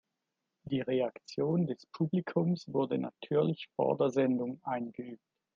Die 0.63 0.81
Reaktion 0.81 1.67
des 1.67 1.85
Publikums 1.91 2.65
wurde 2.73 2.97
natürlich 2.97 3.67
vor 3.77 3.99
der 3.99 4.09
Sendung 4.09 4.59
eingeübt. 4.63 5.21